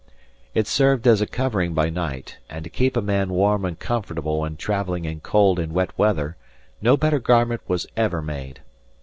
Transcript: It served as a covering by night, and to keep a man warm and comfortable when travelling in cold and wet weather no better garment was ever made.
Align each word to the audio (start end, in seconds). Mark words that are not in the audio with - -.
It 0.55 0.65
served 0.65 1.05
as 1.05 1.21
a 1.21 1.27
covering 1.27 1.75
by 1.75 1.91
night, 1.91 2.39
and 2.49 2.63
to 2.63 2.71
keep 2.71 2.97
a 2.97 3.03
man 3.03 3.29
warm 3.29 3.63
and 3.65 3.77
comfortable 3.77 4.39
when 4.39 4.57
travelling 4.57 5.05
in 5.05 5.19
cold 5.19 5.59
and 5.59 5.73
wet 5.73 5.95
weather 5.95 6.37
no 6.81 6.97
better 6.97 7.19
garment 7.19 7.61
was 7.67 7.85
ever 7.95 8.19
made. 8.19 8.61